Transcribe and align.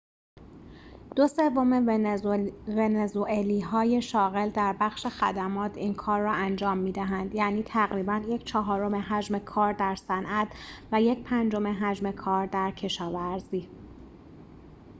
دو 1.15 1.27
سوم 1.27 1.71
ونزوئلایی‌های 2.67 4.01
شاغل 4.01 4.49
در 4.49 4.75
بخش 4.79 5.07
خدمات 5.07 5.77
این 5.77 5.93
کار 5.93 6.21
را 6.21 6.33
انجام 6.33 6.77
می‌دهند 6.77 7.35
یعنی 7.35 7.63
تقریباً 7.63 8.21
یک‌چهارم 8.27 8.95
حجم 8.95 9.39
کار 9.39 9.73
در 9.73 9.95
صنعت 9.95 10.47
و 10.91 11.01
یک‌پنجم 11.01 11.67
حجم 11.67 12.11
کار 12.11 12.45
در 12.45 12.71
کشاورزی 12.71 13.69